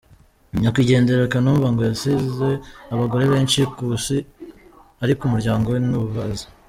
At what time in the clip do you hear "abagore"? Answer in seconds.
2.93-3.23